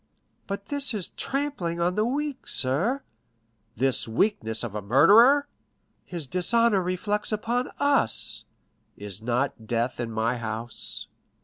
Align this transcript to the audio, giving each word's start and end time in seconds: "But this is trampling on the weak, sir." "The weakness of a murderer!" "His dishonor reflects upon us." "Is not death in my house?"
"But 0.47 0.69
this 0.69 0.95
is 0.95 1.09
trampling 1.09 1.79
on 1.79 1.93
the 1.93 2.03
weak, 2.03 2.47
sir." 2.47 3.03
"The 3.77 4.07
weakness 4.09 4.63
of 4.63 4.73
a 4.73 4.81
murderer!" 4.81 5.47
"His 6.05 6.25
dishonor 6.25 6.81
reflects 6.81 7.31
upon 7.31 7.69
us." 7.79 8.45
"Is 8.97 9.21
not 9.21 9.67
death 9.67 9.99
in 9.99 10.09
my 10.11 10.37
house?" 10.37 11.05